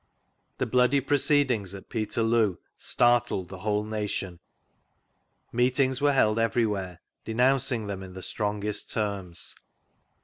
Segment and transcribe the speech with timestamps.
[0.57, 4.39] The bloody proceedings at Peterloo startled the whole nation.
[5.51, 9.53] Meetings were held everywhere, denouncing them in the strongest terms.